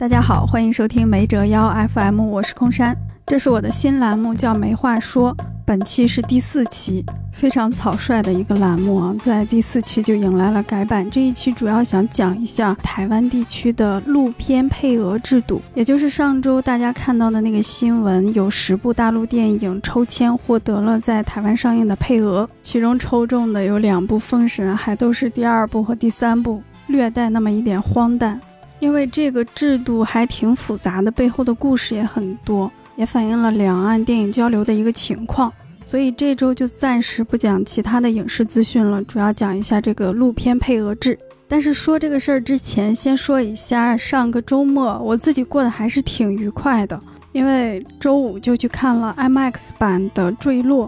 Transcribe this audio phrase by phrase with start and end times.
[0.00, 5.36] 大家好，欢迎收听没折腰 FM，我是空山，这是我的新栏目，叫没话说。
[5.66, 7.04] 本期是第四期，
[7.34, 11.08] 非常草率的一个栏目啊，在第四期就迎来了改版。
[11.10, 28.40] 这一期主要想讲一下台湾地区的录片配额制度，也就是上周大家看到的那个新闻，有十部大陆电影抽签获得了在台湾上映的配额，其中抽中的有两部《封神》，还都是第二部和第三部，略带那么一点荒诞。
[28.80, 35.52] 因为这个制度还挺复杂的，背后的故事也很多，也反映了两岸电影交流的一个情况。
[35.86, 41.18] 所以这周就暂时不讲其他的影视资讯了，主要讲一下这个录片配额制。
[41.48, 46.98] 但是说这个事儿之前，先说一下上个周末我自己过得还是挺愉快的，
[47.32, 50.86] 因为周五就去看了 IMAX 版的《坠落》。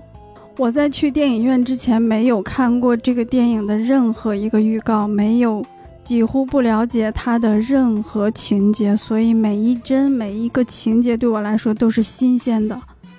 [0.56, 5.64] 我在去电影院之前没有看过这个电影的任何一个预告，没有。
[6.04, 12.78] 几乎不了解它的任何情节，所以每一帧每一个情节对我来说都是新鲜的，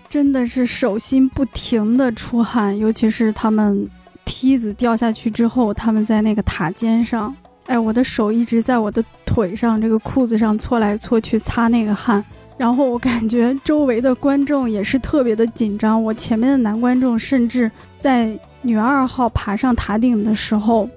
[0.09, 3.89] 真的是手心不停的出汗，尤其是他们
[4.25, 7.33] 梯子掉下去之后，他们在那个塔尖上，
[7.67, 12.23] 哎，我的手一直在我的腿上这个裤子上搓来搓去擦那个汗，
[12.57, 20.87] 然后我感觉周围的观众也是特别的紧张，我前面的男观众甚至在女二号爬上塔顶的时候。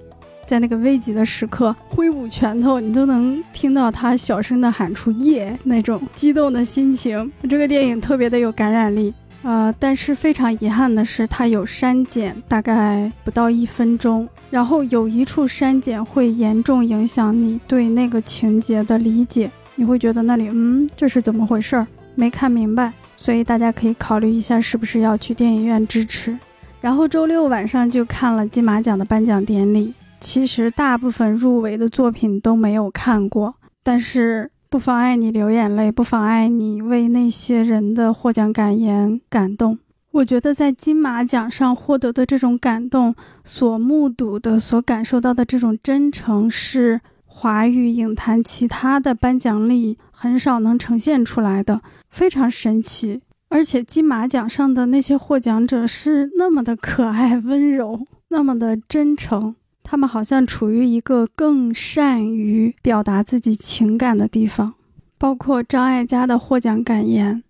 [0.47, 7.29] 在那个危急的时刻，挥舞拳头，你都能听到他小声的喊出“耶”那种激动的心情。
[7.49, 14.27] 这个电影特别的有感染力，呃，但是非常遗憾的是，它有删减，大概不到一分钟。
[14.49, 21.85] 然后有一处删减会严重影响你对那个情节的理解，你会觉得那里，嗯，这是怎么回事儿？
[22.15, 22.93] 没看明白。
[23.17, 26.37] 所以大家可以考虑一下，是不是要去电影院支持。
[26.79, 29.93] 然后周六晚上就看了金马奖的颁奖典礼。
[30.19, 39.79] 其实大部分入围的作品都没有看过，但是不妨碍你流眼泪，不妨碍你为那些人的获奖感言感动。
[40.11, 43.13] 我觉得在金马奖上获得的这种感动，
[43.43, 53.21] 所目睹的、所感受到的这种真诚，是华语影坛其他的颁奖礼很少能呈现出来的，非常神奇。
[53.49, 59.55] 而且金马奖上的那些获奖者是那么的可爱、温柔，那么的真诚。
[59.89, 64.73] 他们好像处于一个更善于表达自己情感的地方，
[65.17, 67.41] 包括张艾嘉的获奖感言。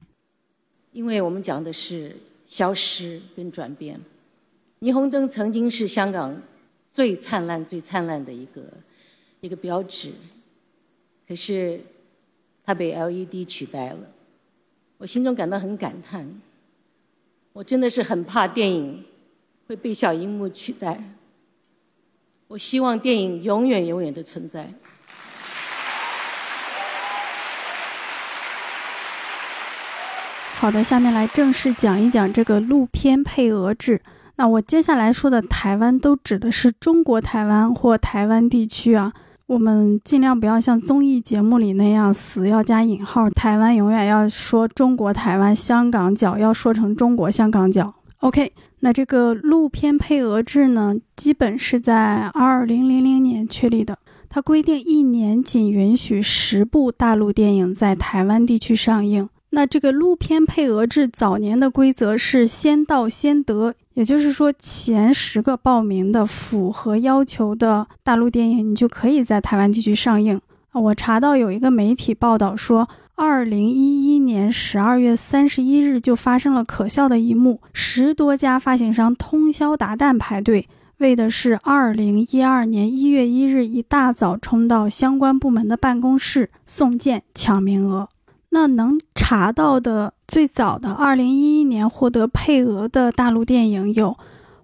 [0.92, 2.16] 因为我们讲的是
[2.46, 4.00] 消失跟转变，
[4.82, 6.40] 霓虹灯曾经是香港
[6.92, 8.62] 最灿烂、最灿烂的一个
[9.42, 10.12] 一个标志，
[11.28, 11.82] 可是
[12.64, 14.12] 它被 LED 取代了，
[15.00, 16.40] 我心中感到很感叹。
[17.54, 19.04] 我真的是很怕电影
[19.66, 21.02] 会被小荧幕取代。
[22.50, 24.70] 我希望电影永远永远的存在。
[30.56, 34.02] 好的，下面来正式讲一讲这个录片配额制。
[34.38, 39.12] 那我接下来说的台湾都指的是中国台湾或台湾地区啊。
[39.48, 47.94] 我们尽量不要像综艺节目里那样死要加引号，台湾永远要说中国台湾，香港角要说成中国香港角。
[48.20, 48.54] OK。
[48.82, 53.98] 那这个录片配额制呢，基本是在二零零零年确立的。
[54.30, 59.28] 它规定一年仅允许十部大陆电影在台湾地区上映。
[59.50, 70.40] 那这个录片配额制早年的规则是先到先得，也就是说前十个报名的符合要求的大陆电影，你就可以在台湾地区上映。
[70.74, 72.88] 我查到有一个媒体报道说。
[73.20, 80.70] 二零一一年十二月三十一日就发生了可笑的一幕：十多家发行商通宵达旦排队，
[81.00, 88.08] 为的是二零一二年一月一日一大早冲到相关部门的办公室送件抢名额。
[88.50, 94.10] 那能查到的最早的二零一一年获得配额的大陆电影有《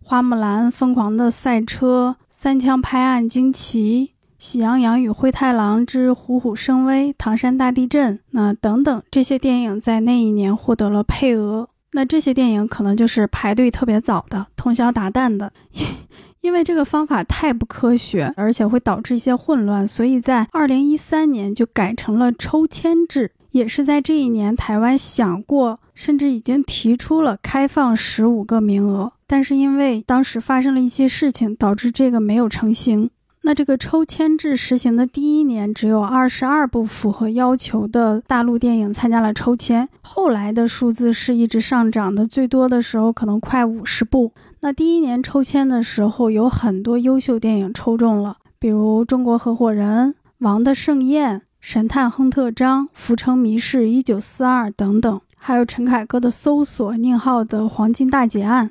[0.03, 4.12] 花木兰》《疯狂的赛车》《三枪拍案惊奇》。
[4.44, 11.69] 喜羊羊与灰太狼之虎虎生威、唐山大地震，那等等这些电影在那一年获得了配额。
[11.94, 15.54] 那这些电影可能就是排队特别早的、通宵达旦的，
[16.42, 23.31] 因为这个方法太不科学，而且会导致一些混乱，所以在二零一三年就改成了抽签制。
[23.51, 33.10] 也是在这一年，台湾想过，甚至已经提出了开放十五个名额，但是因为当时发生了一些事情，导致这个没有成型。
[33.45, 39.88] 那这个抽签制实行的第一年，只有二十二部符合要求的大陆电影参加了抽签。
[40.01, 44.31] 后来的数字是一直上涨的，最多的时候可能快五十部。
[44.62, 50.07] 那第一年抽签的时候，有很多优秀电影抽中了，比如《中国合伙人》
[50.38, 58.69] 《王的盛宴》《神探亨特张》《浮城谜事》一九四二等等，还有陈凯歌的《搜索》，宁浩的《黄金大劫案》。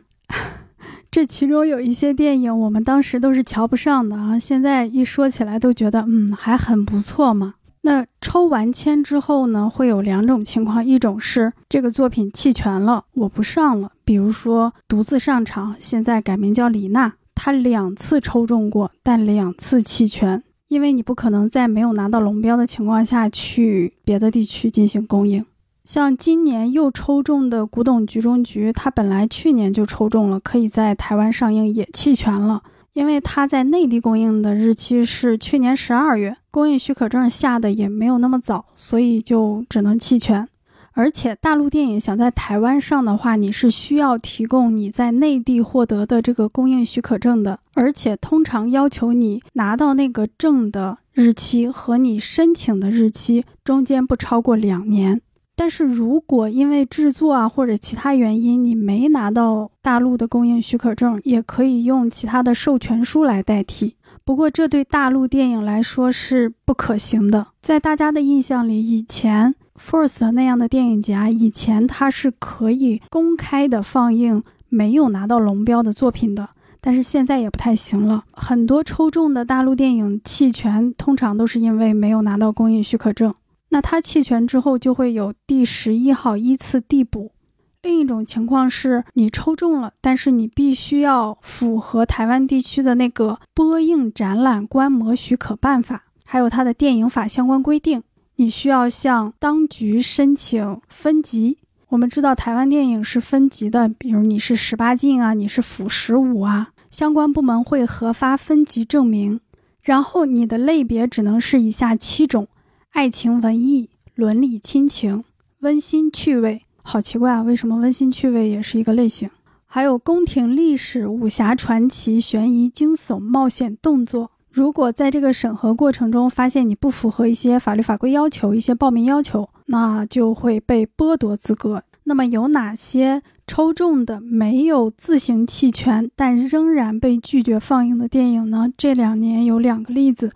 [1.13, 7.57] 这其中有一些电影，我们当时都是瞧不上的啊，现在一说起来都觉得，嗯，还很不错嘛。
[7.83, 13.93] 那抽完签之后呢，会有两种情况，一种是这个作品弃权了，我不上了。
[14.07, 25.45] 比如说独自上场，现在改名叫李娜，她两次抽中过，但两次弃权，因为你不可能在没有拿到龙标的情况下去别的地区进行公映。
[25.85, 32.63] 像今年又抽中的《古董局中局》，它本来去年就抽中了，可以在台湾上映，也弃权了，
[32.93, 40.49] 因为它在内地公映的日期是去年十二月，公映许可证下的也没有那么早，所以就只能弃权。
[40.93, 55.21] 而且大陆电影想在台湾上的话，你是需要提供你在内地获得的这个公映许可证的，而且通常要求你拿到那个证的日期和你申请的日期中间不超过两年。
[55.55, 63.97] 但是如果因为制作啊或者其他原因你没拿到大陆的供应许可证，也可以用其他的授权书来代替。
[64.25, 67.49] 不过这对大陆电影来说是不可行的。
[67.61, 76.51] 在大家的印象里，以前 First 那样的电影节啊，以前它是可以公开的放映没有拿到龙标的作品的，
[76.81, 78.25] 但是现在也不太行了。
[78.33, 83.35] 很多抽中的大陆电影弃权，通常都是因为没有拿到公映许可证。
[83.73, 87.33] 那他弃权之后，就会有第十一号依次递补。
[87.81, 98.03] 另一种情况是你抽中了，但是你必须要符合台湾地区的那个播映展览观摩许可办法，还有它的电影法相关规定，
[98.37, 101.57] 你需要向当局申请分级。
[101.89, 109.41] 我们知道台湾电影是分级的，比如你是十八禁啊，你是腐十五啊，相关部门会核发分级证明，
[109.81, 112.47] 然后你的类别只能是以下七种。
[112.93, 115.25] 爱情、文艺、伦理、亲情、
[115.61, 117.41] 温馨、趣味，好奇怪啊！
[117.41, 119.31] 为什么温馨趣味也是一个类型？
[119.65, 124.31] 还有宫廷历史、武侠传奇、悬疑、惊悚、冒险、动作。
[124.51, 131.83] 如果在这个审核过程中发现你不符合一些法律法规要求、一些报名要求，那就会被剥夺资格。
[132.05, 138.69] 那么有哪些抽中的没有自行弃权，但仍然被拒绝放映的电影呢？
[138.77, 140.31] 这两年有两个例子。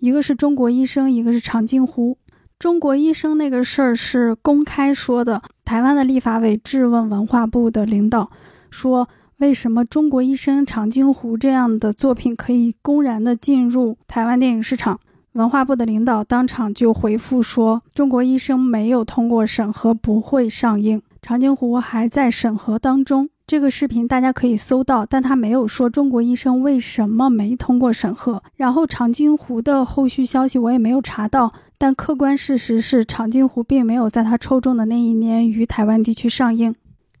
[0.00, 2.16] 一个是中国医生，一个是长津湖。
[2.58, 8.30] 中国医生那个事儿是公开说的，台湾的立法委质问文化部的领导，
[8.70, 9.08] 说
[9.38, 14.98] 为什么中国医生、长津湖这样的作品可以公然的进入台湾电影市场？
[15.32, 23.28] 文化部的领导当场就回复说，中国医生没有通过审核，不会上映，长津湖还在审核当中。
[23.50, 28.40] 这个视频大家可以搜到，但他没有说中国医生为什么没通过审核。
[28.54, 36.72] 然后长津湖的后续消息我也没有查到，但客观事实是长津湖并没有在他抽中的那一年于台湾地区上映。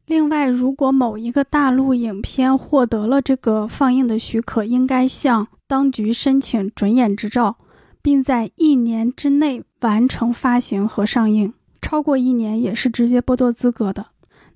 [0.06, 7.56] 另外，如果某一个大陆影片获得了这个放映的许可，应该向当局申请准演执照，
[8.00, 14.06] 并在一年之内完成发行和上映，超过一年也是直接剥夺资格的。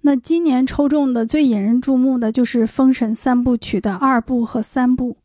[0.06, 5.16] 那今年抽中的最引人注目的就是《封神三部曲》的二部和三部，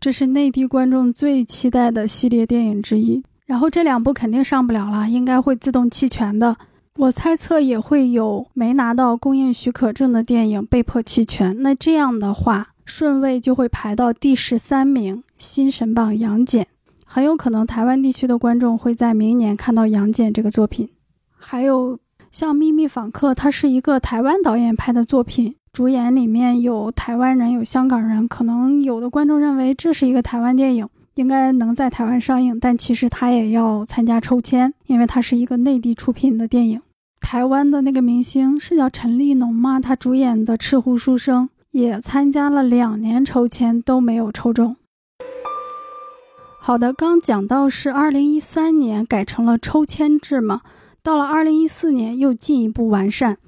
[0.00, 3.22] 这是内地观众最期待的系列电影之一。
[3.44, 6.56] 然后这两部肯定上不了了，应该会自动弃权的。
[6.96, 11.54] 我猜测也会有没拿到公映许可证的电影被迫弃权。
[11.60, 16.66] 那这样的话，顺位就会排到第十三名，《新神榜》杨戬，
[17.04, 20.88] 很有可能台湾地区的观众会在明年看到杨戬这个作品。
[21.36, 21.98] 还有。
[22.38, 28.28] 像《秘密访客》，它是一个台湾导演拍的作品，主演里面有台湾人，有香港人。
[28.28, 36.82] 可能有的观众认为这是一个台湾电影，应该能在台湾上映，但其实他也要参加抽签，因为它是一个内地出品的电影。
[37.22, 39.80] 台湾的那个明星是叫陈立农吗？
[39.80, 44.76] 他主演的《赤狐书生》也参加了两年抽签都没有抽中。
[46.60, 50.60] 好的，刚讲到是二零一三年改成了抽签制嘛。
[51.06, 53.38] 到了二零一四年，又进一步完善。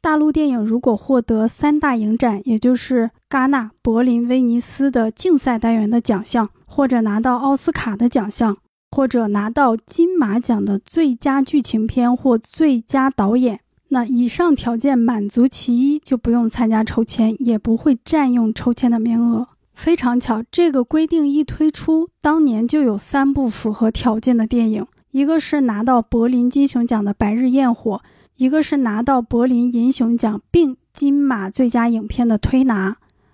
[0.00, 8.56] 大陆电影如果获得三大影展，也就是戛纳、柏林、威尼斯的竞赛单元的奖项，或者拿到奥斯卡的奖项，
[8.92, 13.58] 或者拿到金马奖的最佳剧情片或最佳导演，
[13.88, 19.48] 那以上条件满足其一，就不用参加抽签，也不会占用抽签的名额。
[19.74, 24.86] 非常巧，这个规定一推出，当年就有三部符合条件的电影。
[25.10, 27.96] 一个是拿到柏林金熊奖的《白日焰火》，
[28.36, 32.90] 一个是拿到柏林银熊奖并金马最佳影片的《推拿》，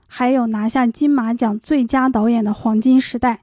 [0.07, 3.35] 还有拿下金马奖最佳导演的《黄金时代》，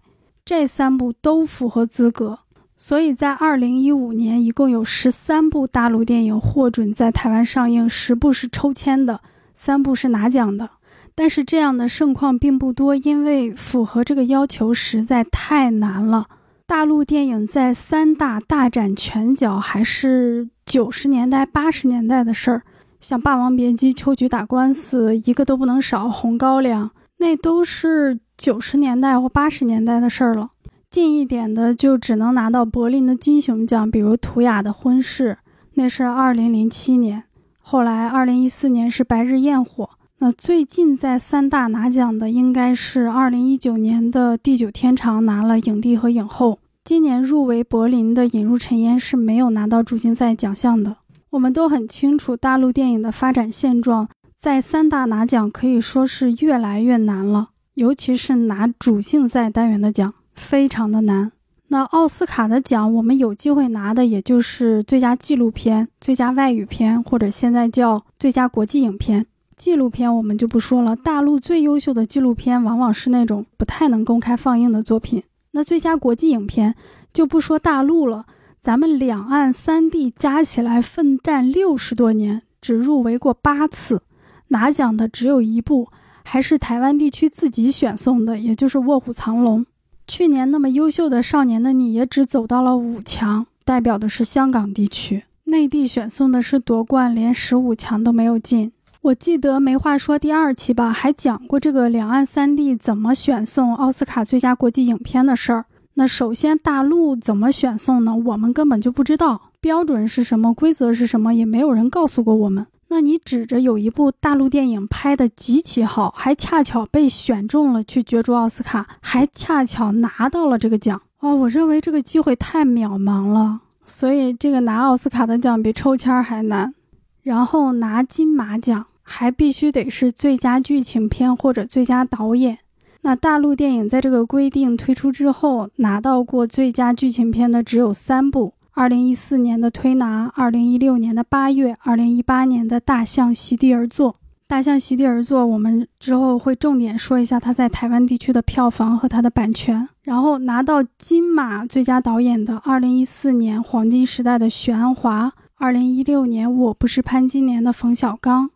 [0.46, 2.40] 这三部都符合资格，
[2.78, 9.22] 所以在二零一五年，一共有十三部大陆电影获准在台湾上映，十部是抽签的，
[9.54, 10.70] 三部是拿奖的。
[11.14, 16.28] 但是这样的盛况并不多，因为符合这个要求实在太难了。
[16.72, 22.62] 大陆电影在三大大展拳脚，还是九十年代、八十年代的事儿。
[23.02, 26.06] 像《霸王别姬》《秋菊打官司》，一个都不能少。
[26.10, 26.88] 《红高粱》
[27.18, 30.52] 那都是九十年代或八十年代的事儿了。
[30.90, 35.38] 近一点的，就只能拿到柏林的金熊奖，比如《图雅的婚事》，
[35.74, 37.26] 那是二零零七年。
[37.60, 39.84] 后来二零一四年是《白日焰火》。
[40.24, 46.60] 那最近在三大拿奖的，应该是二零一九年的《地久天长》拿了影帝和影后。
[46.86, 50.98] 今年入围柏林的《引入尘烟》是没有拿到主竞赛奖项的。
[51.32, 61.32] 我们都很清楚大陆电影的发展现状，在三大拿奖可以说是越来越难了，尤其是拿主竞赛单元的奖，非常的难。
[61.70, 69.26] 那奥斯卡的奖，我们有机会拿的也就是最佳纪录片、最佳外语片，或者现在叫最佳国际影片。
[69.62, 75.22] 纪录片我们就不说了，大陆最优秀的纪录片往往是那种不太能公开放映的作品。
[75.52, 76.74] 那最佳国际影片
[77.14, 78.26] 就不说大陆了，
[78.60, 84.02] 咱们两岸三地加起来奋战六十多年，只入围过八次，
[84.48, 85.90] 拿奖的只有一部，
[86.24, 89.62] 还是台湾地区自己选送的，也就是《卧虎藏龙》。
[90.08, 98.72] 去年那么优秀的《少年的你》也只走到了五强，代表的是香港地区，内地选送的是夺冠，连十五强都没有进。
[99.02, 105.66] 我记得没话说第二期吧，还讲过这个两岸三地怎么选送奥斯卡最佳国际影片的事儿。
[105.96, 108.16] 那首先大陆怎么选送呢？
[108.16, 112.68] 我们根本就不知道标准是什么，规则是什么，也没有人告诉过我们。
[112.90, 123.62] 那你指着有一部大陆电影拍的极其好，还恰巧被选中了去角逐奥斯卡，还恰巧拿到了这个奖哦，我认为这个机会太渺茫了。
[123.84, 126.76] 所以这个拿奥斯卡的奖比抽签还难，
[127.24, 128.86] 然后拿金马奖。
[129.12, 132.60] 还必须得是最佳剧情片或者最佳导演。
[133.02, 144.14] 那大陆电影在这个规定推出之后，拿到过最佳剧情片的只有三部：二零一四年的《推拿》，二零一六年的《八月》，二零一八年的《大象席地而坐》。
[144.48, 149.88] 《大象席地而坐》，我们之后会重点说一下它在台湾地区的票房和它的版权。
[150.04, 158.52] 然后拿到金马最佳导演的，二零一四年黄金时代的许鞍华，二零一六年我不是潘金莲的冯小刚。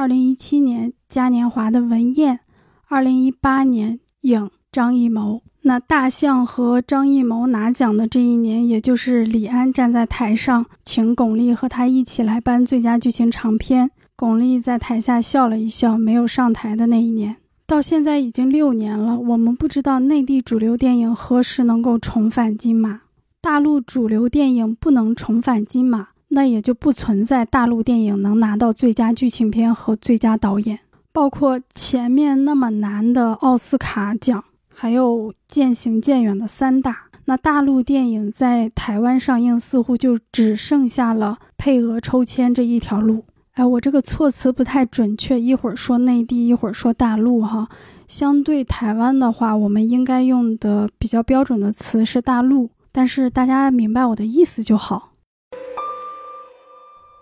[0.00, 2.40] 二零一七年嘉年华的文彦，
[2.88, 5.42] 二零一八年影张艺谋。
[5.60, 17.36] 那大象和张艺谋拿奖的这一年，也就是李安站在台上，请巩俐和他一起来颁最佳剧情长片，巩俐在台下笑了一笑，没有上台的那一年。
[17.66, 23.02] 到现在已经六年了，我们不知道内地主流电影何时能够重返金马，
[23.42, 26.08] 大陆主流电影不能重返金马。
[26.30, 30.78] 那也就不存在大陆电影能拿到最佳剧情片和最佳导演，
[31.12, 36.96] 包括前面那么难的奥斯卡奖，还有渐行渐远的三大。
[37.24, 43.24] 那大陆电影在台湾上映，似乎就只剩下了配额抽签这一条路。
[43.52, 47.68] 哎，我这个措辞不太准确，一会儿说内地，一会儿说大陆，哈。
[48.06, 55.12] 相对台湾的话，我们应该用的比较标准的词是大陆，但是大家明白我的意思就好。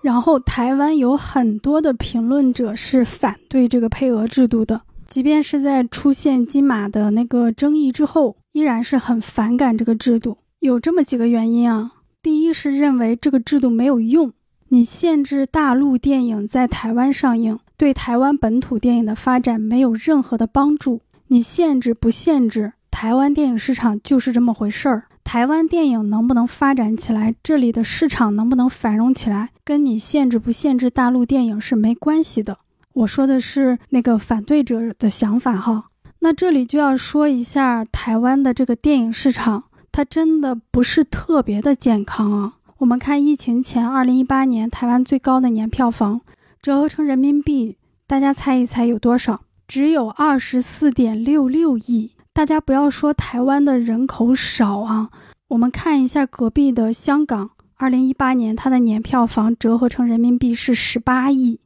[0.01, 10.39] 然后，台湾有很多的评论者是反对这个配额制度的，即便是在出现金马的那个争议之后，依然是很反感这个制度。
[10.61, 14.33] 有这么几个原因啊，第一是认为这个制度没有用，
[14.69, 21.01] 你限制大陆电影在台湾上映，对台湾本土电影的发展没有任何的帮助。
[21.29, 25.05] 你限制不限制，台湾电影市场就是这么回事儿。
[25.29, 32.61] 台湾电影能不能发展起来，这里的市场能不能繁荣起来，跟你限制不限制大陆电影是没关系的。
[32.95, 35.91] 我说的是那个反对者的想法哈。
[36.21, 42.55] 那这里就要说一下台湾的这个电影市场，它真的不是特别的健康啊。
[42.79, 46.23] 我们看疫情前，二零一八年台湾最高的年票房
[46.63, 49.43] 折合成人民币，大家猜一猜有多少？
[49.67, 52.13] 只有二十四点六六亿。
[52.39, 55.11] 大家不要说台湾的人口少啊，
[55.49, 61.59] 我们看一下隔壁的香港，二零一八年它的年票房折合成人民币是十八亿。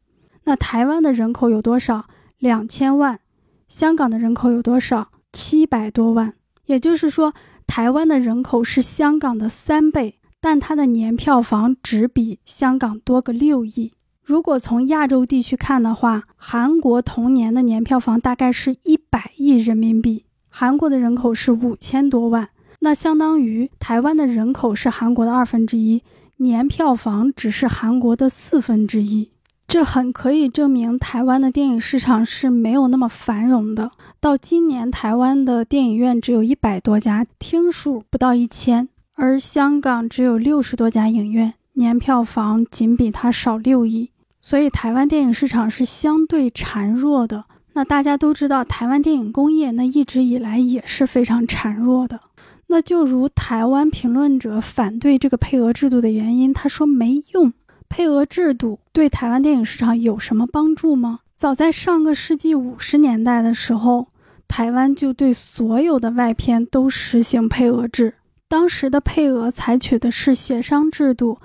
[0.45, 2.07] 那台湾的人口有多少？
[2.38, 3.21] 两千万。
[3.69, 5.11] 香港的人口有多少？
[5.31, 6.33] 七百多万。
[6.64, 7.35] 也就是说，
[7.67, 13.93] 台湾的人口是香港的三倍，但它的年票房只比香港多个六亿。
[14.25, 20.25] 如果从亚洲地区看的话，韩国同年的年票房大概是一百亿人民币。
[20.54, 26.02] 韩国的人口是五千多万，那相当于台湾的人口是韩国的二分之一，
[26.37, 29.30] 年票房只是韩国的四分之一。
[29.66, 33.92] 这很可以证明台湾的电影市场是没有那么繁荣的。
[34.21, 44.11] 到今年，台湾的电影院只有一百多家，厅数不到一千，而香港只有六十多家影院，年票房仅比它少六亿。
[44.38, 47.47] 所以，台湾电影市场是相对孱弱的。
[47.75, 52.21] 那大家都知道，台湾电影工业那一直以来也是非常孱弱的。
[52.69, 57.52] 那就如台湾评论者反对这个配额制度的原因，他说没用。
[57.88, 61.21] 配额制度对台湾电影市场有什么帮助吗？
[61.37, 64.09] 早在上个世纪五十年代的时候，
[64.49, 68.14] 台湾就对所有的外片都实行配额制。
[68.49, 71.38] 当时的配额采取的是协商制度，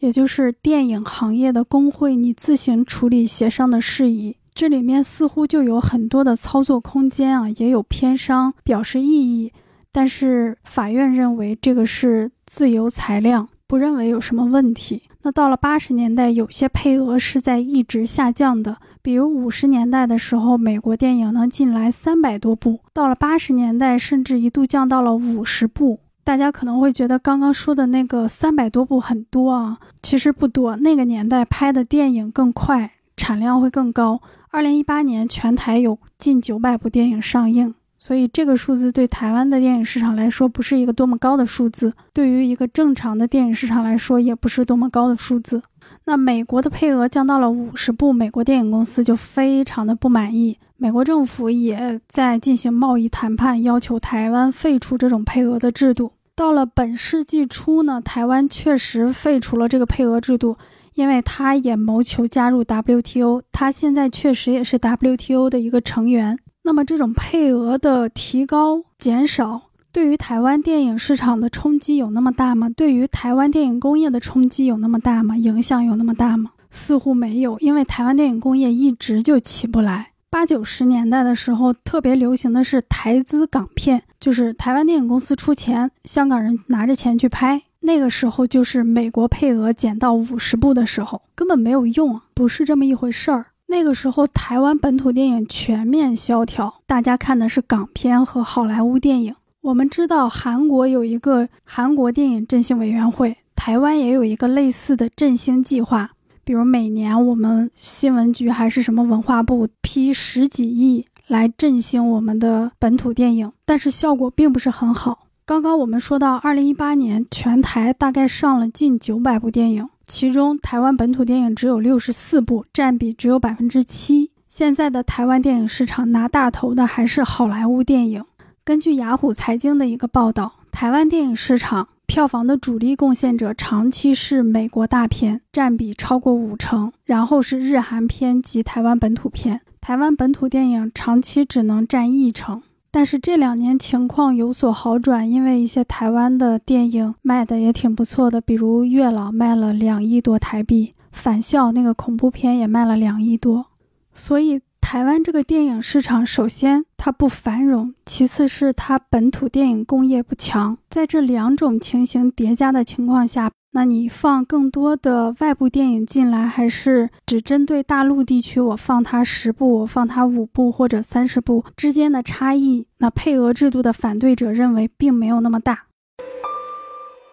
[0.00, 4.36] 也就是电影行业的工会你自行处理协商的事宜。
[4.58, 9.52] 这里面似乎就有很多的操作空间啊，也有偏商表示异议，
[9.92, 13.48] 但是法院认为这个是自由裁量。
[13.68, 15.02] 不认为有什么问题。
[15.22, 18.78] 那到了八十年代，有些配额是在一直下降的。
[19.00, 26.00] 比如五十年代的时候，美国电影能进来三百多部，到了八十年代，甚至一度降到了五十部。
[26.24, 30.74] 大家可能会觉得刚刚说的那个三百多部很多啊，其实不多。
[30.74, 32.94] 那个年代拍的电影更快，
[33.28, 34.18] 产量会更高。
[34.50, 37.74] 二零一八年，全台有近九百部电影上映。
[37.98, 45.60] 所以这个数字对台湾的电影市场来说不是一个多么高的数字，对于一个正常的电影市场来说也不是多么高的数字。
[46.06, 56.12] 那美国的配额降到了五十部，美国电影公司就非常的不满意，美国政府也在进行贸易谈判，要求台湾废除这种配额的制度。
[56.34, 60.56] 到了本世纪初呢，台湾确实废除了这个配额制度，
[60.98, 66.36] 因为他也谋求加入 WTO，他现在确实也是 WTO 的一个成员。
[66.64, 69.62] 那么这种配额的提高、减少，
[69.92, 72.68] 对于台湾电影市场的冲击有那么大吗？
[72.70, 75.36] 对于台湾电影工业的冲击有那么大吗？
[75.36, 76.50] 影响有那么大吗？
[76.68, 80.08] 似乎没有，因为台湾电影工业一直就起不来。
[80.28, 87.62] 八九十年代的时候，特别流行的是台资港片，就是台湾电影公司出钱，香港人拿着钱去拍。
[87.80, 93.46] 那个时候就是美国配额减到五十部的时候，根本没有用，不是这么一回事儿。
[93.66, 99.34] 那个时候，台湾本土电影全面萧条，大家看的是港片和好莱坞电影。
[99.60, 106.10] 我们知道，韩国有一个韩国电影振兴委员会，台湾也有一个类似的振兴计划。
[106.44, 115.27] 比如每年我们新闻局还是什么文化部批十几亿来振兴我们的本土电影，但是效果并不是很好。
[115.48, 119.88] 刚刚我们说到，二零一八年全台大概上了近九百部电影。
[120.06, 124.30] 其中，台湾本土电影只有六十四部，占比只有百分之七。
[124.50, 128.22] 现在的台湾电影市场拿大头的还是好莱坞电影。
[128.62, 139.62] 根据雅虎财经的一个报道，台湾电影市场票房的主力贡献者长期是美国大片，占比超过五成，然后是日韩片及台湾本土片。
[139.80, 142.60] 台湾本土电影长期只能占一成。
[142.90, 153.66] 但是这两年情况有所好转，因为一些台湾的电影卖的也挺不错的，比如《月老》卖了两亿多台币，《返校》那个恐怖片也卖了两亿多。
[154.14, 163.50] 所以台湾这个电影市场，首先它不繁荣，其次是它本土电影工业不强，在这两种情形叠加的情况下。
[163.72, 168.60] 那你放更多的外部电影进来，还是只针对大陆地区？
[168.60, 175.84] 我放它十部，我放它五部或者三十部之间的差异，那配额制度的反对者认为并没有那么大。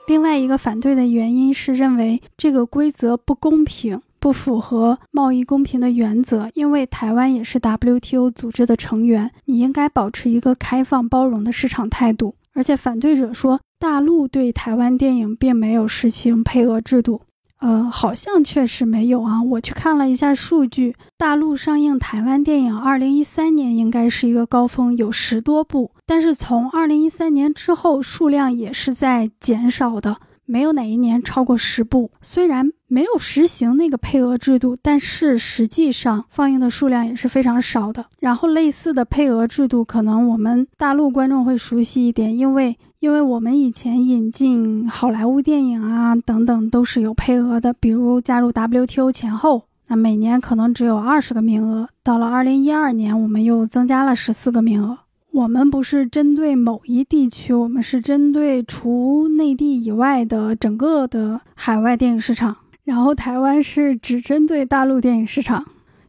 [0.08, 6.48] 另外一个反对的原因是认为这个规则不公平，不符合贸易公平的原则。
[6.54, 12.36] 因为台湾也是 WTO 组织的成员，你应该保持一个开放包容的市场态度。
[12.56, 13.60] 而且反对者说。
[13.78, 17.22] 大陆对台湾电影并没有实行配额制度，
[17.60, 19.44] 呃，好像确实没有啊。
[19.44, 30.18] 我去看了一下数据，大陆上映台湾电影，二零一三年应该是一个高峰，有十多部，但是从二零一三年之后，数量也是在减少的。
[30.46, 38.06] 没有哪一年超过十部，虽然没有实行那个配额制度，但是实际上放映的数量也是非常少的。
[38.20, 55.00] 然后类似的配额制度，可能我们大陆观众会熟悉一点，因为因为我们以前引进好莱坞电影啊等等都是有配额的，比如加入 WTO 前后，那每年可能只有二十个名额，到了二零一二年，我们又增加了十四个名额。
[55.36, 62.56] 我们不是针对某一地区，我们是针对除内地以外的整个的海外电影市场。
[62.86, 65.66] 然后台湾是只针对大陆电影市场。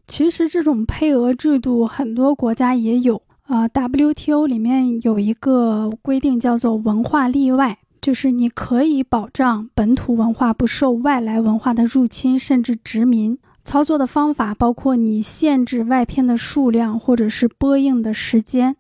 [0.06, 13.36] 其实这种配额制度很多国家也有，呃，WTO 里面有一个规定叫做文化例外，就是你可以保障本土文化不受外来文化的入侵甚至殖民。
[13.64, 18.76] 操作的方法包括你限制外片的数量或者是播映的时间，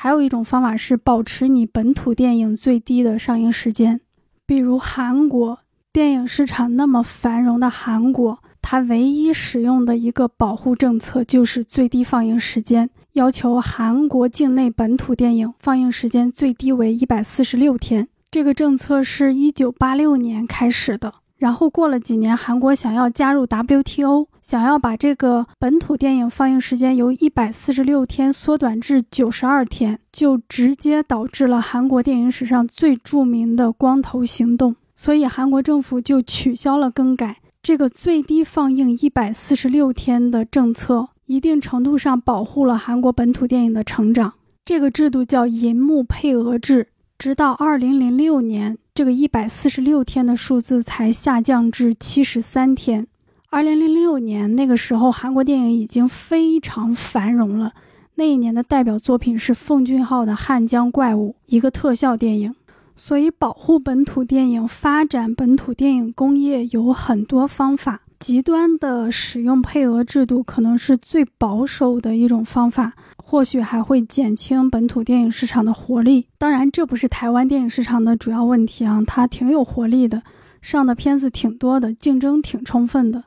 [0.00, 4.00] 还有一种方法是保持你本土电影最低的上映时间。
[4.46, 5.58] 比如韩国
[5.92, 18.06] 电影市场那么繁荣的韩国，它唯一使用的一个保护政策就是最低放映时间，要求韩国境内本土电影放映时间最低为一百四十六天。
[18.30, 21.14] 这个政策是一九八六年开始的。
[21.38, 34.74] 然后过了几年，韩国想要加入 WTO，想要把这个本土电影放映时间由一百四十六天缩短至九十二天，就直接导致了韩国电影史上最著名的光头行动。
[34.96, 44.32] 所以韩国政府就取消了更改这个最低放映一百四十六天的政策，一定程度上保护了韩国本土电影的成长。
[44.64, 48.76] 这个制度叫银幕配额制，直到二零零六年。
[48.98, 53.06] 这个一百四十六天的数字才下降至七十三天。
[53.48, 57.74] 二零零六年那个时候，韩国电影已经非常繁荣了。
[58.16, 62.56] 那一年的代表作品是奉俊昊的《汉江怪物》，一个特效电影。
[62.96, 68.00] 所以，保护本土电影、发展本土电影工业有很多方法。
[68.18, 72.94] 极端的使用配额制度可能是最保守的一种方法。
[73.30, 76.28] 或许还会减轻本土电影市场的活力。
[76.38, 80.22] 当然，这不是台湾电影市场的主要问题啊，它挺有活力的，
[80.62, 83.24] 上的片子挺多的，竞争挺充分的。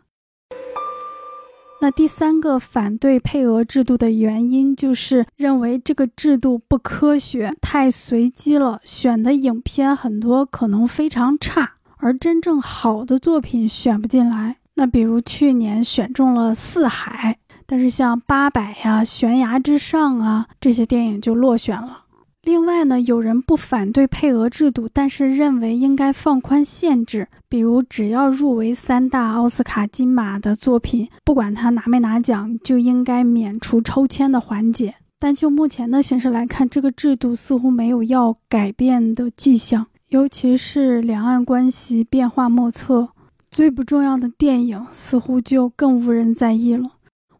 [1.81, 14.57] 那第三个反对配额制度的原因，就是认为这个制度不科学，太随机了，选的影片很多可能非常差，而真正好的作品选不进来。
[14.75, 17.37] 那比如去年选中了《四海》。
[17.67, 22.03] 但是像八百呀、悬崖之上啊这些电影就落选了。
[22.43, 34.95] 另外呢，有人不反对配额制度，但是认为应该放宽限制，比如只要入围三大奥斯卡金马的作品，不管他拿没拿奖，就应该免除抽签的环节。
[35.17, 43.07] 但就目前的形势来看，这个制度似乎没有要改变的迹象，尤其是两岸关系变化莫测，
[43.51, 46.93] 最不重要的电影似乎就更无人在意了。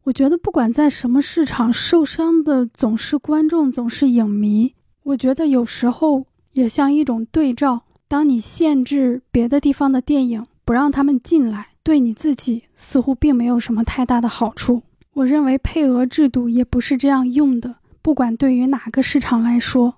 [0.04, 4.74] 我觉得不管在什么市场，受伤的总是观众，总是影迷。
[5.04, 14.84] 我觉得有时候也像一种对照，当你限制别的地方的电影，不让他们进来，对你自己似乎并没有什么太大的好处。
[15.14, 19.96] 我认为配额制度也不是这样用的，不管对于哪个市场来说。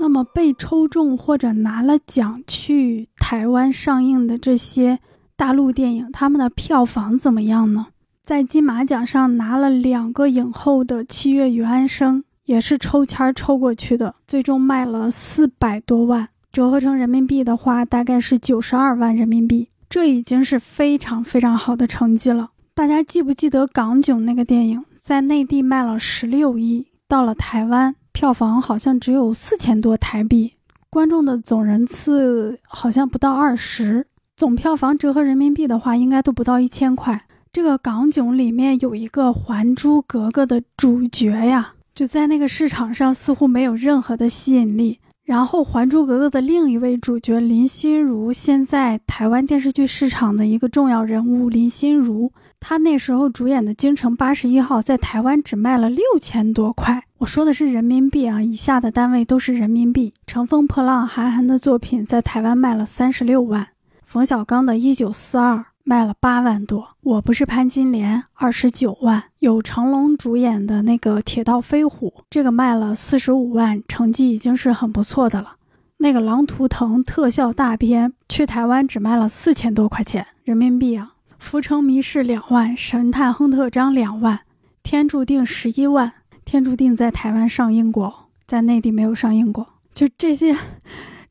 [0.00, 4.98] 那么被抽中或者拿了奖去台湾上映的这些。
[5.36, 7.86] 大陆电影他们的票房怎么样呢？
[8.22, 22.50] 在金马奖上拿了两个影后的《七月与安生》也是抽签抽过去的，最终卖了四百多万，折合成人民币的话大概是九十二万人民币，这已经是非常非常好的成绩了。
[22.74, 30.54] 大家记不记得港囧那个电影在内地卖了十六亿，到了台湾票房好像只有四千多台币，
[30.88, 34.06] 观众的总人次好像不到二十。
[34.36, 37.26] 总票房折合人民币的话，应该都不到一千块。
[37.52, 44.98] 这个港囧里面有一个《还珠格格》的主角呀，就在那个市场上似乎没有任何的吸引力。
[45.24, 51.48] 然后，《还珠格格》的另一位主角林心如，现在台湾电视剧市场的一个重要人物。
[51.48, 57.02] 林心如，他那时候主演的《京城八十一号》在台湾只卖了六千多块。
[57.18, 60.12] 我说的是人民币啊，以下的单位都是人民币。
[60.26, 63.66] 《乘风破浪》韩寒的作品在台湾卖了三十六万。
[64.04, 75.56] 冯小刚的《一九四二》卖了八万多，我不是潘金莲二十九万，有成龙主演的那个《铁道飞虎》，这个卖了四十五万，成绩已经是很不错的了。
[75.98, 84.36] 那个《狼图腾》特效大片去台湾只卖了四千多块钱人民币啊，《浮城谜事》两万，《神探亨特张》两万，
[84.84, 86.08] 《天注定》十一万，
[86.44, 90.56] 《天注定》在台湾上映过，在内地没有上映过，就这些。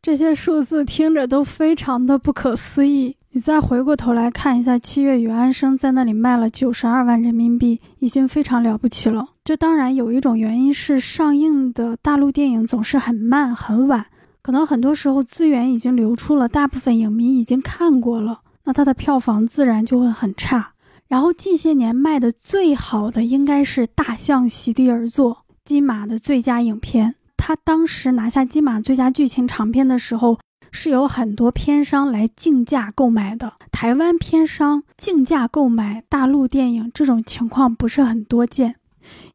[0.01, 3.17] 这些数字听着都非常的不可思议。
[3.31, 9.25] 你再回过头来看一下，《七月与安生》在那里卖了九十二万人民币，已经非常了不起了。
[9.43, 14.05] 这当然有一种原因是上映的大陆电影总是很慢很晚，
[14.41, 18.39] 可能很多时候资源已经流出了，大部分影迷已经看过了，
[18.69, 20.73] 那它的票房自然就会很差。
[21.07, 25.33] 然后近些年卖的最好的应该是《大象席地而坐》，
[25.65, 27.15] 金马的最佳影片。
[27.35, 30.37] 他当时拿下金马最佳剧情长片的时候，
[30.71, 33.53] 是有很多片商来竞价购买的。
[33.71, 38.75] 台湾片商竞价购买大陆电影这种情况不是很多见，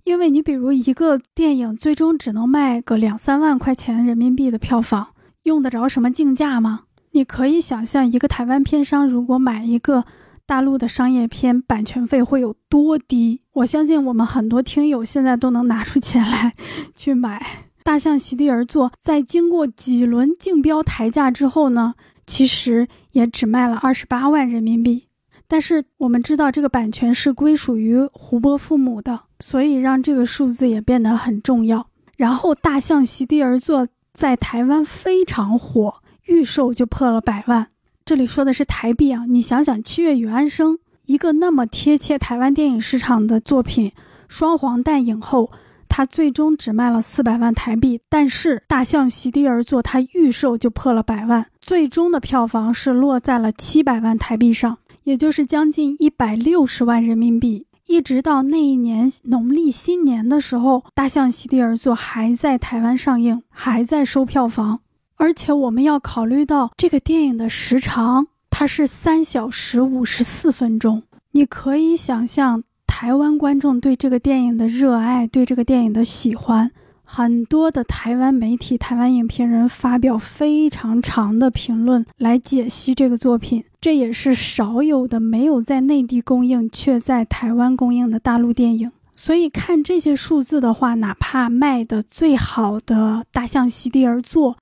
[0.05, 5.09] 因为你比如一个电影最终只能卖个两三万块钱人民币的票房，
[5.43, 6.83] 用得着什么竞价吗？
[7.15, 10.05] 你可以想象，一个台湾片商如果买一个
[10.45, 13.41] 大陆的商业片，版权费会有多低？
[13.53, 16.55] 我相信我们很多听友现在都能拿出钱来
[16.97, 17.39] 去买
[17.85, 18.91] 《大象席地而坐》。
[19.01, 21.95] 在经过几轮竞标抬价之后呢，
[22.27, 25.07] 其实也只卖了二十八万人民币。
[25.47, 31.87] 但是我们知道，这个版权是归属于胡波父母的，所以让这个数字也变得很重要。
[32.17, 37.69] 然后，《大象席地而坐》在台湾非常火，预售就破了百万。
[38.05, 40.75] 这里说的是台币啊，你想想，《七月与安生》
[41.07, 43.93] 一个那么贴切台湾电影市场的作品，
[44.29, 45.51] 双黄蛋影后，
[45.89, 48.01] 它最终只卖了四百万台币。
[48.09, 54.79] 但是，《大象席地而坐》它预售就破了百万，最终的票房是落在了七百万台币上。
[55.05, 64.81] 也就是将近一百六十万人民币，一直到那一年农历新年的时候，《大象席地而坐》还在台湾上映，还在收票房。
[65.17, 71.03] 而且我们要考虑到这个电影的时长，它是三小时五十四分钟。
[71.33, 76.71] 你可以想象台湾观众对这个电影的热爱，对这个电影的喜欢。
[77.07, 88.91] 很多的台湾媒体、台湾影评人发表非常长的评论来解析这个作品，这也是少有的没有在内地公映却在台湾公映的大陆电影。
[89.15, 94.53] 所以看这些数字的话，哪怕卖的最好的《大象席地而坐》，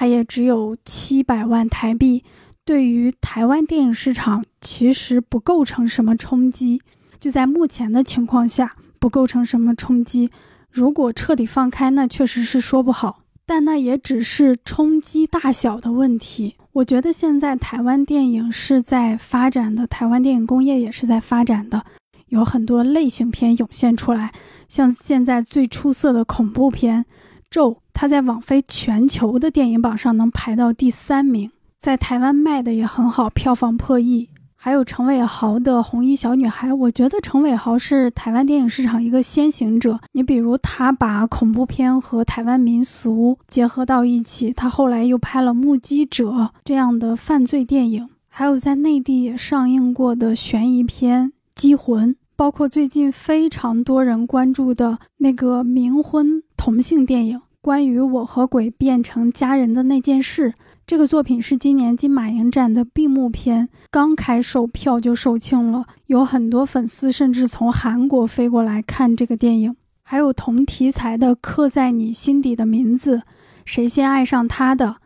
[0.00, 2.24] 它也只有七百万台币，
[2.64, 6.80] 对于台湾电影市场其实不构成什么冲击。
[7.18, 10.30] 就在目前的情况下，不构成什么冲击。
[10.70, 16.56] 如果彻底放开，那确实是说不好，但那也只是冲击大小的问题。
[16.72, 21.84] 我觉得现在台湾电影是在发展的，台湾电影工业也是在发展的，
[22.28, 24.32] 有很多类型片涌现出来，
[24.66, 27.04] 像现在最出色的恐怖片
[27.50, 34.26] 《咒》，它在网飞全球的电影榜上能排到第三名，在台湾卖的也很好，票房破亿。
[34.56, 40.00] 还有程伟豪的《红衣小女孩》，我觉得程伟豪是台湾电影市场一个先行者。
[40.12, 46.30] 你比如他把恐怖片和台湾民俗结合到一起，他后来又拍了《目击者》
[46.64, 60.54] 这样的犯罪电影，还有在内地也上映过的悬疑片《机魂》，包括最近非常多人关注的那个冥婚同性电影，关于我和鬼变成家人的那件事。
[60.86, 69.76] 这个作品是今年金马影展的闭幕片，刚开售票就售罄了，有很多粉丝甚至从韩国飞过来看这个电影。
[70.02, 73.18] 还有同题材的《刻在你心底的名字》，
[73.64, 74.96] 谁先爱上他的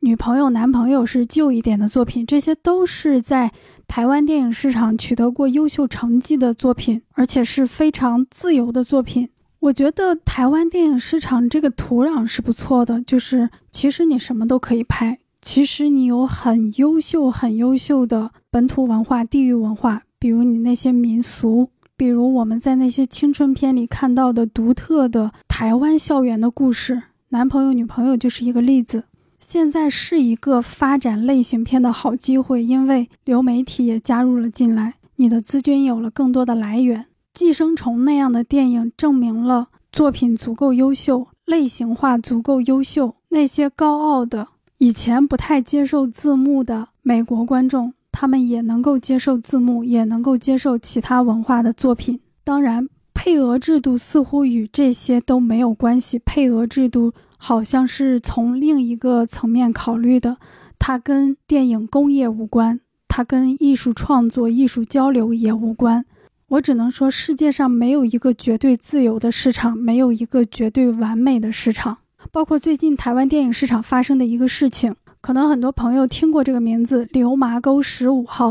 [0.00, 3.52] 女朋友、男朋友是旧一点的作品，这些都是在
[3.86, 9.30] 台湾电影市场取得过优秀成绩的作品，而且是非常自由的作品。
[9.60, 15.18] 我觉得台湾电影市场这个土壤是不错的，就是其实你什么都可以拍。
[15.42, 29.04] 其实你有很优秀、很优秀的本土文化、地域文化，比如你那些民俗，比如我们在那些青春片里看到的独特的台湾校园的故事，男朋友、女朋友就是一个例子。
[29.38, 37.06] 现在是一个发展类型片的好机会，因为流媒体也加入了进来，你的资金有了更多的来源。
[37.32, 44.48] 寄生虫那样的电影证明了作品足够优秀，类型化足够优秀，那些高傲的。
[44.78, 52.20] 以前不太接受字幕的美国观众，他们也能够接受字幕，也能够接受其他文化的作品。
[52.42, 56.18] 当然，配额制度似乎与这些都没有关系。
[56.18, 60.38] 配额制度好像是从另一个层面考虑的，
[60.78, 66.06] 它跟电影工业无关，它跟艺术创作、艺术交流也无关。
[66.50, 71.98] 我只能说，世界上没有一个绝对自由的市场，没有一个绝对完美的市场。
[72.32, 78.50] 包括最近台湾电影市场发生的一个事情，可能很多朋友听过这个名字《流麻沟十五号》，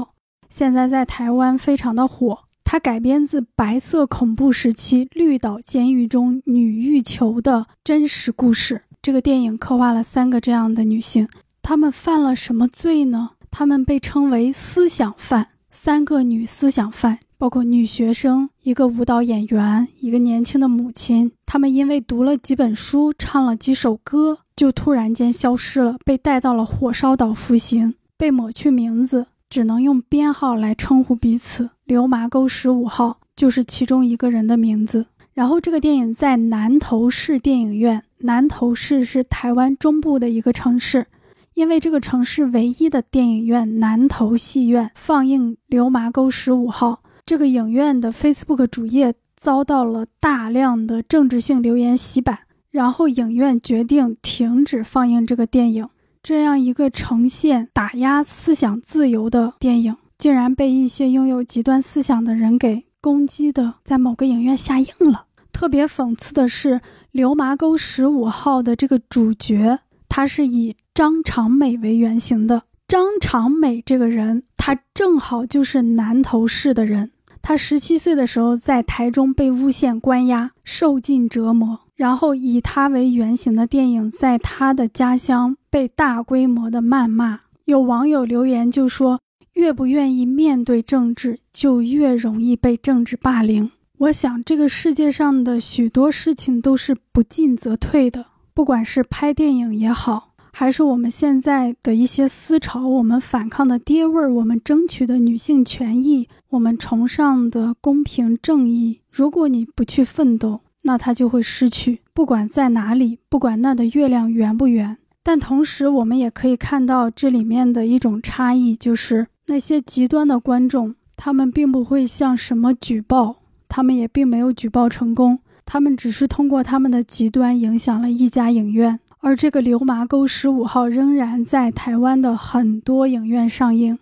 [0.50, 2.40] 现在在台湾非常的火。
[2.64, 8.84] 它改编自白色恐怖时期绿岛监狱中女狱囚的真实故事。
[9.02, 11.28] 这个电影刻画了三个这样的女性，
[11.62, 13.32] 她们犯了什么罪呢？
[13.52, 17.20] 她们被称为思想犯，三个女思想犯。
[17.40, 31.70] 包括女学生、一个舞蹈演员、一个年轻的母亲，他们因为读了几本书、唱了几首歌，就突然间消失了，被带到了火烧岛服刑，被抹去名字，只能用编号来称呼彼此。
[31.86, 35.06] 流麻沟十五号就是其中一个人的名字。
[35.34, 41.08] 然后这个电影在南投市电影院，南投市是台湾中部的一个城市，
[41.54, 46.92] 因为这个城市唯一的电影院南投戏院放映《流麻沟十五号》。
[47.30, 52.40] 这个影院的 Facebook 主页遭到了大量的政治性留言洗版，
[52.72, 55.88] 然后影院决定停止放映这个电影。
[56.24, 65.26] 这样一个呈现打压思想自由的电影，竟然被一些拥有极端思想的人给攻击的，在某个影院下映了。
[65.54, 66.78] 特别讽刺的是，
[67.12, 69.78] 《流麻沟十五号》的这个主角，
[70.10, 72.64] 他是以张长美为原型的。
[72.88, 77.12] 张长美这个人，他正好就是南头市的人。
[77.42, 81.80] 他十七岁的时候在台中被诬陷关押，受尽折磨。
[81.96, 87.42] 然后以他为原型的电影在他的家乡被大规模的谩骂。
[87.66, 89.20] 有网友留言就说
[89.56, 100.29] ：“越不愿意面对政治，就越容易被政治霸凌。”我想，这个世界上的许多事情都是不进则退的，不管是拍电影也好。
[100.52, 109.00] 还是我们现在的一些思潮，我们反抗的爹味儿，我们争取的女性权益，我们崇尚的公平正义。
[109.12, 112.02] 如果你不去奋斗，那它就会失去。
[112.14, 114.98] 不管在哪里，不管那的月亮圆不圆。
[115.22, 129.00] 但同时，我们也可以看到这里面的一种差异，就是那些极端的观众，他们并不会向什么举报，他们也并没有举报成功，他们只是通过他们的极端影响了一家影院。
[129.22, 134.00] 而这个《流麻沟十五号》仍然在台湾的很多影院上映。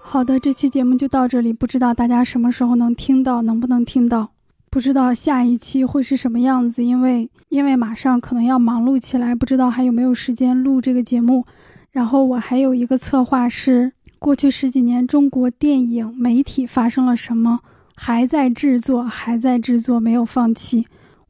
[0.00, 4.30] 好的，这期节目就到这里，不知道大家什么时候能听到，能不能听到？
[4.68, 11.44] 不知道下一期会是什么样子，因为因为马上可能要忙碌起来，不知道还有没有时间录这个节目。
[11.92, 17.60] 然后我还有一个策划是，过去十几年中国电影媒体发生了什么，
[17.94, 20.86] 还在制作，还在制作，没有放弃。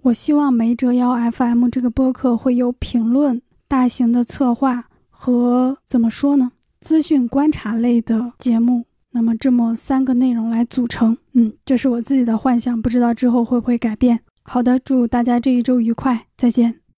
[0.07, 6.53] 我希望没折腰 FM 这个播客会有评论、大型的策划和怎么说呢？
[6.81, 8.85] 资讯观察类的节目。
[9.11, 14.21] 那么这么三个内容来组成，嗯，这是我自己的幻想，不知道之后会不会改变。
[14.43, 16.86] 好的，祝大家这一周愉快，再见。